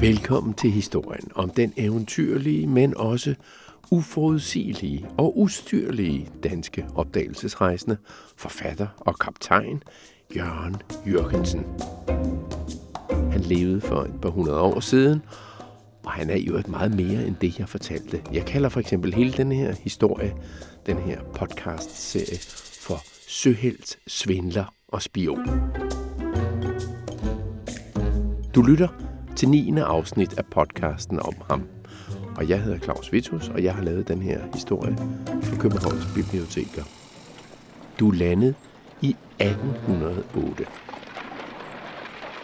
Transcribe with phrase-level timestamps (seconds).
[0.00, 3.34] Velkommen til historien om den eventyrlige, men også
[3.90, 7.96] uforudsigelige og ustyrlige danske opdagelsesrejsende,
[8.36, 9.82] forfatter og kaptajn
[10.36, 10.76] Jørgen
[11.06, 11.64] Jørgensen.
[13.32, 15.22] Han levede for et par hundrede år siden,
[16.04, 18.22] og han er jo et meget mere end det, jeg fortalte.
[18.32, 20.34] Jeg kalder for eksempel hele den her historie,
[20.86, 22.38] den her podcast-serie,
[22.80, 25.48] for Søhelt, Svindler og Spion.
[28.54, 28.88] Du lytter
[29.44, 29.78] til 9.
[29.78, 31.62] afsnit af podcasten om ham.
[32.36, 34.96] Og jeg hedder Claus Vitus, og jeg har lavet den her historie
[35.42, 36.82] for Københavns Biblioteker.
[38.00, 38.54] Du landede
[39.00, 40.66] i 1808.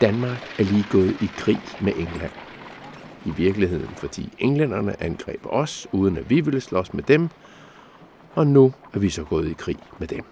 [0.00, 2.32] Danmark er lige gået i krig med England.
[3.26, 7.28] I virkeligheden, fordi englænderne angreb os, uden at vi ville slås med dem,
[8.34, 10.24] og nu er vi så gået i krig med dem.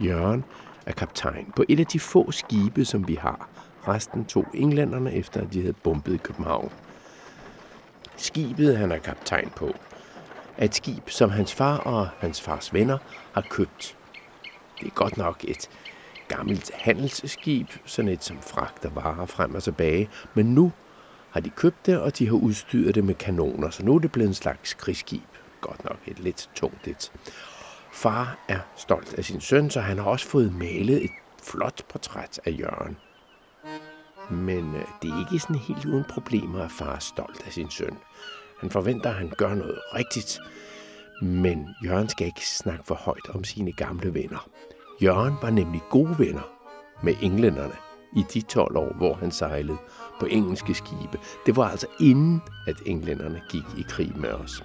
[0.00, 0.44] Jørgen
[0.86, 3.48] er kaptajn på et af de få skibe, som vi har.
[3.88, 6.72] Resten tog englænderne efter, at de havde bombet København.
[8.16, 9.74] Skibet, han er kaptajn på,
[10.56, 12.98] er et skib, som hans far og hans fars venner
[13.32, 13.96] har købt.
[14.80, 15.70] Det er godt nok et
[16.28, 20.72] gammelt handelsskib, sådan et som fragter varer frem og tilbage, men nu
[21.30, 24.12] har de købt det, og de har udstyret det med kanoner, så nu er det
[24.12, 25.22] blevet en slags krigsskib.
[25.60, 27.12] Godt nok et lidt tungt et.
[27.92, 31.10] Far er stolt af sin søn, så han har også fået malet et
[31.42, 32.96] flot portræt af Jørgen.
[34.30, 37.70] Men øh, det er ikke sådan helt uden problemer, at far er stolt af sin
[37.70, 37.98] søn.
[38.60, 40.38] Han forventer, at han gør noget rigtigt.
[41.22, 44.48] Men Jørgen skal ikke snakke for højt om sine gamle venner.
[45.02, 46.48] Jørgen var nemlig gode venner
[47.02, 47.74] med englænderne
[48.16, 49.78] i de 12 år, hvor han sejlede
[50.20, 51.18] på engelske skibe.
[51.46, 54.64] Det var altså inden, at englænderne gik i krig med os.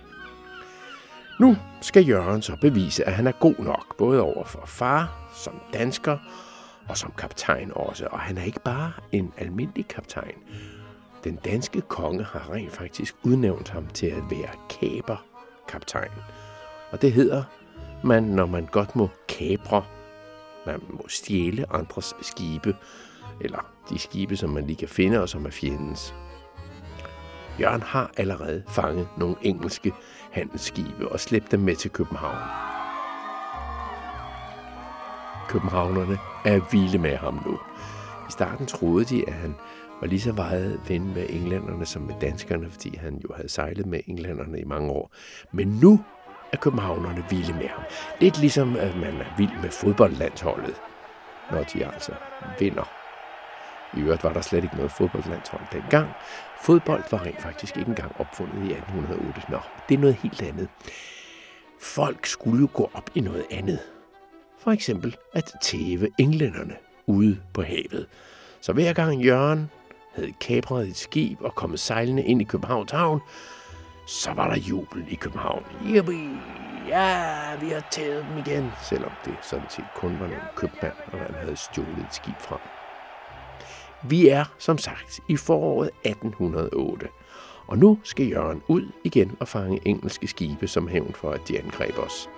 [1.39, 5.53] Nu skal Jørgen så bevise, at han er god nok, både over for far, som
[5.73, 6.17] dansker
[6.89, 8.07] og som kaptajn også.
[8.11, 10.35] Og han er ikke bare en almindelig kaptajn.
[11.23, 16.11] Den danske konge har rent faktisk udnævnt ham til at være kaberkaptajn.
[16.91, 17.43] Og det hedder
[18.03, 19.83] man, når man godt må kabre.
[20.65, 22.75] Man må stjæle andres skibe,
[23.41, 26.15] eller de skibe, som man lige kan finde og som er fjendens.
[27.59, 29.93] Jørgen har allerede fanget nogle engelske
[30.31, 32.76] handelsskibe og slæbt dem med til København.
[35.49, 37.59] Københavnerne er vilde med ham nu.
[38.29, 39.55] I starten troede de, at han
[40.01, 43.85] var lige så meget ven med englænderne som med danskerne, fordi han jo havde sejlet
[43.85, 45.11] med englænderne i mange år.
[45.51, 45.99] Men nu
[46.53, 47.83] er københavnerne vilde med ham.
[48.19, 50.75] Lidt ligesom, at man er vild med fodboldlandsholdet,
[51.51, 52.11] når de altså
[52.59, 52.89] vinder.
[53.97, 56.09] I øvrigt var der slet ikke noget fodboldlandshold dengang.
[56.61, 59.41] Fodbold var rent faktisk ikke engang opfundet i 1808.
[59.49, 59.59] Nå,
[59.89, 60.69] det er noget helt andet.
[61.81, 63.79] Folk skulle jo gå op i noget andet.
[64.67, 68.07] For eksempel at tæve englænderne ude på havet.
[68.61, 69.69] Så hver gang Jørgen
[70.15, 73.19] havde kapret et skib og kommet sejlende ind i Københavns Havn,
[74.07, 75.63] så var der jubel i København.
[75.85, 76.39] Yippie!
[76.87, 81.19] Ja, vi har taget dem igen, selvom det sådan set kun var nogle købmand, og
[81.19, 82.61] han havde stjålet et skib fra.
[84.03, 87.07] Vi er, som sagt, i foråret 1808,
[87.67, 91.59] og nu skal Jørgen ud igen og fange engelske skibe som hævn for, at de
[91.59, 92.29] angreb os.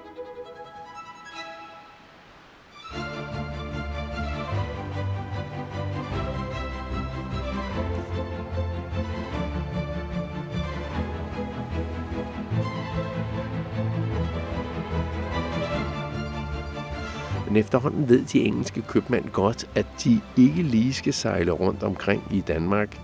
[17.49, 22.23] Men efterhånden ved de engelske købmænd godt, at de ikke lige skal sejle rundt omkring
[22.31, 22.97] i Danmark,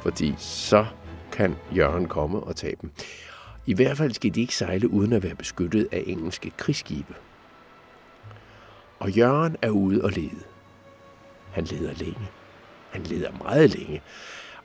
[0.00, 0.86] fordi så
[1.32, 2.90] kan Jørgen komme og tage dem.
[3.66, 7.14] I hvert fald skal de ikke sejle uden at være beskyttet af engelske krigsskibe.
[8.98, 10.42] Og Jørgen er ude og lede.
[11.52, 12.28] Han leder længe.
[12.90, 14.02] Han leder meget længe.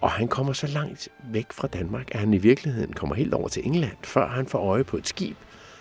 [0.02, 3.48] Og han kommer så langt væk fra Danmark, at han i virkeligheden kommer helt over
[3.48, 5.38] til England, før han får øje på et skib,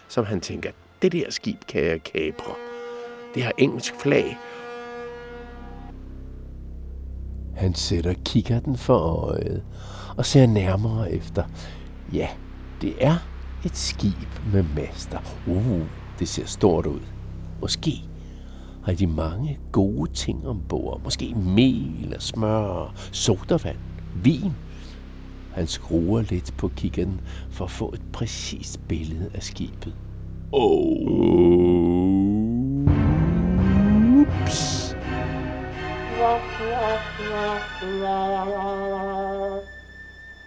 [0.09, 0.71] som han tænker,
[1.03, 2.76] det der skib kan jeg kapre.
[3.37, 4.39] Det har engelsk flag.
[7.57, 9.63] Han sætter kikkerten for øjet
[10.17, 11.45] og ser nærmere efter.
[12.13, 12.29] Ja,
[12.81, 13.15] det er
[13.65, 15.19] et skib med master.
[15.47, 15.81] Uh,
[16.19, 17.01] det ser stort ud.
[17.61, 17.93] Måske
[18.85, 21.01] har de mange gode ting ombord.
[21.05, 23.79] Måske mel og smør, sodavand,
[24.23, 24.53] vin.
[25.53, 27.21] Han skruer lidt på kiggen
[27.51, 29.95] for at få et præcist billede af skibet.
[30.53, 32.26] Oh.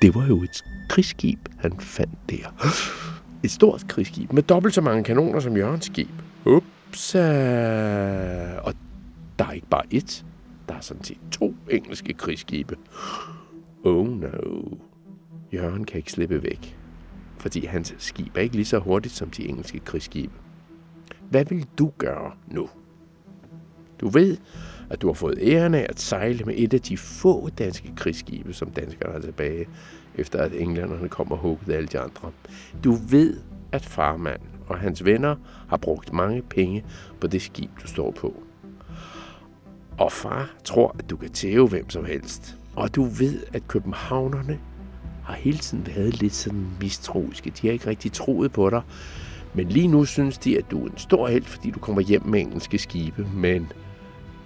[0.02, 2.66] Det var jo et krigsskib, han fandt der.
[3.44, 6.10] Et stort krigsskib med dobbelt så mange kanoner som Jørgens skib.
[6.46, 7.16] Ups.
[7.16, 8.74] Og
[9.40, 10.26] der er ikke bare et.
[10.70, 12.76] Der er sådan set to engelske krigsskibe.
[13.84, 14.28] Oh no.
[15.54, 16.78] Jørgen kan ikke slippe væk,
[17.38, 20.34] fordi hans skib er ikke lige så hurtigt som de engelske krigsskibe.
[21.30, 22.70] Hvad vil du gøre nu?
[24.02, 24.38] Du ved,
[24.90, 28.54] at du har fået æren af at sejle med et af de få danske krigsskibe,
[28.54, 29.68] som danskerne har tilbage,
[30.16, 32.32] efter at englænderne kom og huggede alle de andre.
[32.84, 33.38] Du ved,
[33.72, 35.36] at farmand og hans venner
[35.70, 36.84] har brugt mange penge
[37.22, 38.44] på det skib, du står på.
[39.98, 42.58] Og far tror, at du kan tæve hvem som helst.
[42.76, 44.60] Og du ved, at københavnerne
[45.24, 47.50] har hele tiden været lidt sådan mistroiske.
[47.62, 48.82] De har ikke rigtig troet på dig.
[49.54, 52.26] Men lige nu synes de, at du er en stor held, fordi du kommer hjem
[52.26, 53.28] med engelske skibe.
[53.34, 53.72] Men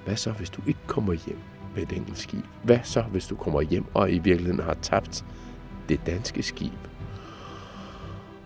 [0.05, 1.39] hvad så, hvis du ikke kommer hjem
[1.75, 2.45] med et engelsk skib?
[2.63, 5.25] Hvad så, hvis du kommer hjem og i virkeligheden har tabt
[5.89, 6.71] det danske skib?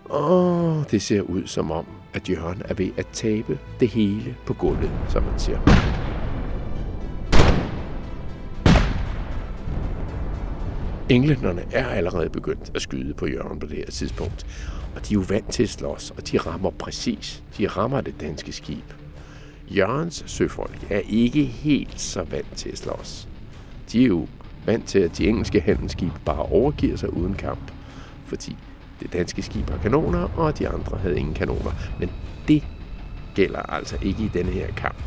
[0.04, 4.54] Og det ser ud som om, at Jørgen er ved at tabe det hele på
[4.54, 5.58] gulvet, som man siger.
[11.10, 14.46] Englænderne er allerede begyndt at skyde på Jørgen på det her tidspunkt.
[14.94, 17.42] Og de er jo vant til at slås, og de rammer præcis.
[17.58, 18.92] De rammer det danske skib.
[19.70, 23.28] Jørgens søfolk er ikke helt så vant til at slås.
[23.92, 24.26] De er jo
[24.66, 27.72] vant til, at de engelske handelsskib bare overgiver sig uden kamp.
[28.24, 28.56] Fordi
[29.00, 31.70] det danske skib har kanoner, og de andre havde ingen kanoner.
[32.00, 32.10] Men
[32.48, 32.64] det
[33.34, 35.02] gælder altså ikke i denne her kamp.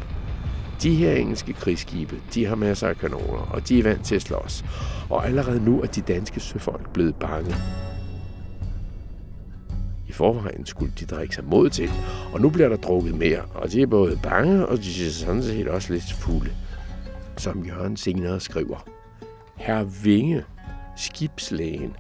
[0.83, 4.21] De her engelske krigsskibe, de har masser af kanoner, og de er vant til at
[4.21, 4.65] slås.
[5.09, 7.55] Og allerede nu er de danske søfolk blevet bange.
[10.07, 11.89] I forvejen skulle de drikke sig mod til,
[12.33, 15.43] og nu bliver der drukket mere, og de er både bange, og de er sådan
[15.43, 16.51] set også lidt fulde.
[17.37, 18.85] Som Jørgen senere skriver.
[19.55, 20.43] Herr Vinge,
[20.97, 21.95] skibslægen,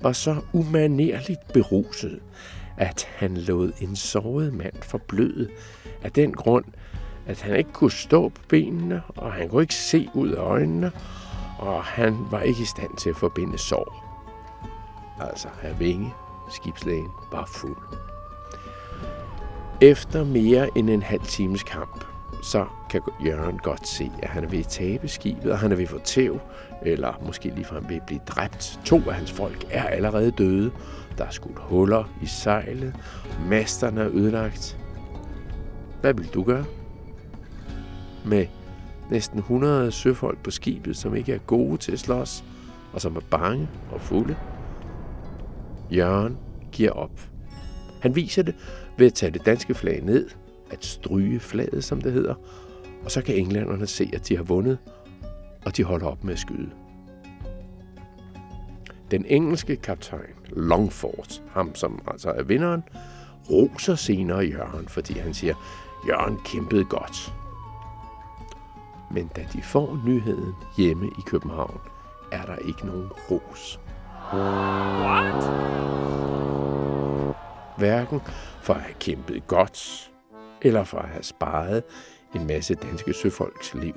[0.00, 2.20] var så umanerligt beruset,
[2.76, 5.48] at han lod en såret mand forbløde
[6.02, 6.64] af den grund,
[7.26, 10.92] at han ikke kunne stå på benene, og han kunne ikke se ud af øjnene,
[11.58, 14.06] og han var ikke i stand til at forbinde sår.
[15.20, 16.12] Altså, herr Vinge,
[16.50, 18.09] skibslægen, var fuld.
[19.82, 22.04] Efter mere end en halv times kamp,
[22.42, 25.76] så kan Jørgen godt se, at han er ved at tabe skibet, og han er
[25.76, 26.40] ved at få tæv,
[26.82, 28.80] eller måske ligefrem ved at blive dræbt.
[28.84, 30.70] To af hans folk er allerede døde.
[31.18, 32.94] Der er skudt huller i sejlet.
[33.48, 34.78] Masterne er ødelagt.
[36.00, 36.64] Hvad vil du gøre?
[38.26, 38.46] Med
[39.10, 42.44] næsten 100 søfolk på skibet, som ikke er gode til at slås,
[42.92, 44.36] og som er bange og fulde.
[45.90, 46.38] Jørgen
[46.72, 47.20] giver op.
[48.00, 48.54] Han viser det
[48.98, 50.28] ved at tage det danske flag ned,
[50.70, 52.34] at stryge flaget, som det hedder,
[53.04, 54.78] og så kan englænderne se, at de har vundet,
[55.64, 56.70] og de holder op med at skyde.
[59.10, 62.82] Den engelske kaptajn Longford, ham som altså er vinderen,
[63.50, 65.54] roser senere Jørgen, fordi han siger,
[66.08, 67.34] Jørgen kæmpede godt.
[69.10, 71.80] Men da de får nyheden hjemme i København,
[72.32, 73.80] er der ikke nogen ros.
[75.02, 76.59] What?
[77.80, 78.20] Hverken
[78.62, 80.10] for at have kæmpet godt,
[80.62, 81.82] eller for at have sparet
[82.34, 83.94] en masse danske søfolks liv.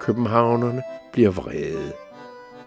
[0.00, 0.82] Københavnerne
[1.12, 1.92] bliver vrede.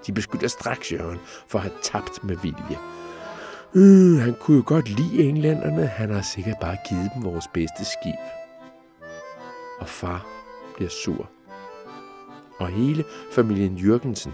[0.07, 2.77] De beskylder straks Jørgen for at have tabt med vilje.
[3.75, 5.85] Øh, han kunne jo godt lide englænderne.
[5.85, 8.19] Han har sikkert bare givet dem vores bedste skib.
[9.79, 10.27] Og far
[10.75, 11.29] bliver sur.
[12.59, 14.33] Og hele familien Jørgensen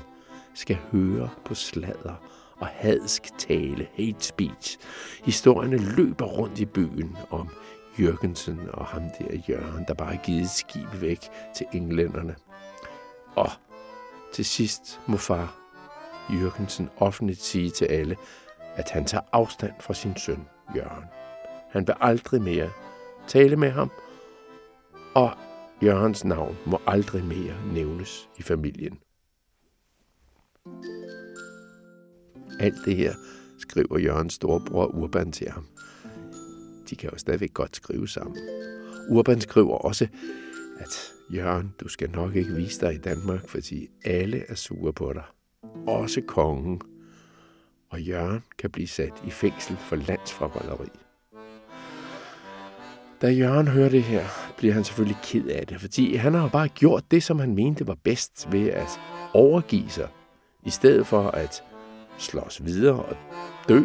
[0.54, 2.16] skal høre på sladder
[2.62, 4.78] og hadsk tale, hate speech.
[5.24, 7.50] Historierne løber rundt i byen om
[8.00, 11.20] Jørgensen og ham der Jørgen, der bare har givet skib væk
[11.56, 12.36] til englænderne.
[13.36, 13.50] Og
[14.34, 15.56] til sidst må far
[16.30, 18.16] Jørgensen offentligt sige til alle,
[18.76, 21.04] at han tager afstand fra sin søn Jørgen.
[21.70, 22.70] Han vil aldrig mere
[23.28, 23.92] tale med ham,
[25.16, 25.32] og
[25.84, 29.00] Jørgens navn må aldrig mere nævnes i familien.
[32.62, 33.14] Alt det her
[33.60, 35.68] skriver Jørgens storebror Urban til ham.
[36.90, 38.38] De kan jo stadigvæk godt skrive sammen.
[39.10, 40.08] Urban skriver også,
[40.80, 45.14] at Jørgen, du skal nok ikke vise dig i Danmark, fordi alle er sure på
[45.14, 45.24] dig.
[45.88, 46.82] Også kongen.
[47.90, 50.90] Og Jørgen kan blive sat i fængsel for landsforholderi.
[53.22, 54.26] Da Jørgen hører det her,
[54.58, 57.56] bliver han selvfølgelig ked af det, fordi han har jo bare gjort det, som han
[57.56, 59.00] mente var bedst ved at
[59.34, 60.08] overgive sig,
[60.66, 61.64] i stedet for at
[62.18, 63.18] slås videre og
[63.70, 63.82] dø.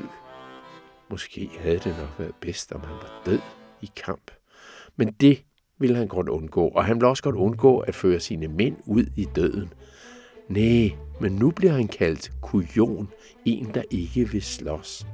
[1.10, 3.40] Måske havde det nok været bedst, om han var død
[3.82, 4.30] i kamp.
[4.96, 5.42] Men det
[5.78, 9.04] ville han godt undgå, og han ville også godt undgå at føre sine mænd ud
[9.16, 9.72] i døden.
[10.48, 13.08] Nej, men nu bliver han kaldt kujon,
[13.44, 15.06] en der ikke vil slås.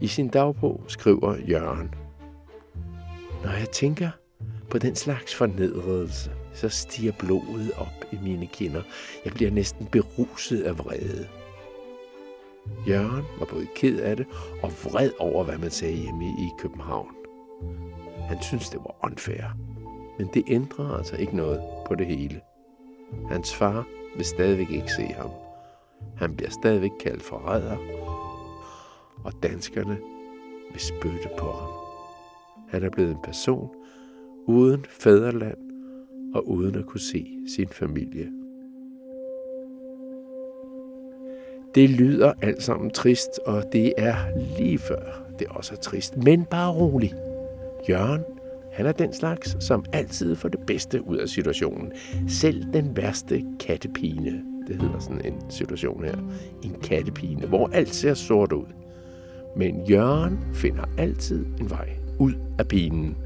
[0.00, 1.94] I sin dagbog skriver Jørgen,
[3.44, 4.10] Når jeg tænker
[4.70, 8.82] på den slags fornedrelse, så stiger blodet op i mine kinder.
[9.24, 11.28] Jeg bliver næsten beruset af vrede.
[12.88, 14.26] Jørgen var både ked af det
[14.62, 17.14] og vred over, hvad man sagde hjemme i København.
[18.28, 19.44] Han syntes, det var unfair.
[20.18, 22.40] Men det ændrede altså ikke noget på det hele.
[23.28, 25.30] Hans far vil stadigvæk ikke se ham.
[26.16, 27.76] Han bliver stadigvæk kaldt forræder,
[29.24, 29.98] og danskerne
[30.72, 31.70] vil spytte på ham.
[32.68, 33.70] Han er blevet en person
[34.46, 35.58] uden fædreland
[36.34, 38.45] og uden at kunne se sin familie.
[41.76, 44.16] Det lyder alt sammen trist, og det er
[44.58, 46.16] lige før det også er trist.
[46.16, 47.14] Men bare rolig.
[47.88, 48.24] Jørgen,
[48.72, 51.92] han er den slags, som altid får det bedste ud af situationen.
[52.28, 56.16] Selv den værste kattepine, det hedder sådan en situation her,
[56.62, 58.66] en kattepine, hvor alt ser sort ud.
[59.56, 63.16] Men Jørgen finder altid en vej ud af pinen.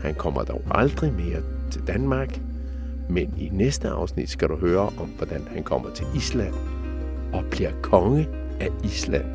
[0.00, 2.40] Han kommer dog aldrig mere til Danmark,
[3.10, 6.54] men i næste afsnit skal du høre om, hvordan han kommer til Island
[7.32, 8.28] og bliver konge
[8.60, 9.26] af Island.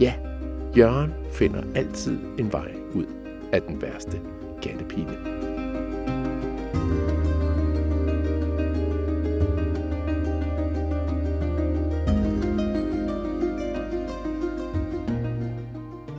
[0.00, 0.14] Ja,
[0.76, 3.06] Jørgen finder altid en vej ud
[3.52, 4.20] af den værste
[4.62, 5.16] kattepine.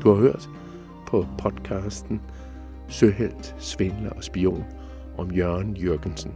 [0.04, 0.50] Du har hørt
[1.08, 2.22] på podcasten
[2.88, 4.64] Søhelt, Svindler og Spion
[5.18, 6.34] om Jørgen Jørgensen.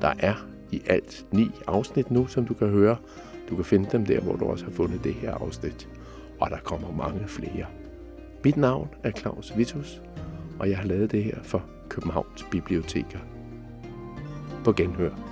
[0.00, 0.34] Der er
[0.72, 2.96] i alt ni afsnit nu, som du kan høre.
[3.50, 5.88] Du kan finde dem der, hvor du også har fundet det her afsnit.
[6.40, 7.66] Og der kommer mange flere.
[8.44, 10.02] Mit navn er Claus Vitus,
[10.58, 13.18] og jeg har lavet det her for Københavns Biblioteker.
[14.64, 15.25] På genhør.